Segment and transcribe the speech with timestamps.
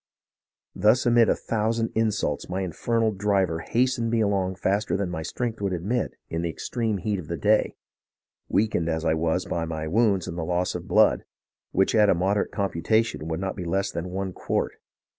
[0.73, 5.21] Thus amid a thousand in sults my infernal driver hastened me along faster than my
[5.21, 7.75] strength would admit in the extreme heat of the day,
[8.49, 11.23] weakened as I was by my wounds and the loss of blood,
[11.71, 14.73] which at a moderate computation would not be less than one quart.